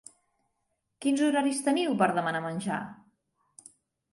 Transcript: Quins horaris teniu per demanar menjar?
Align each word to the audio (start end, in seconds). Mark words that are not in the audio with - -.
Quins 1.05 1.21
horaris 1.27 1.61
teniu 1.67 1.93
per 2.01 2.07
demanar 2.17 2.41
menjar? 2.47 2.81